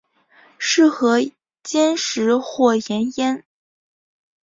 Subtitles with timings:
[0.57, 1.17] 适合
[1.63, 3.45] 煎食或盐腌。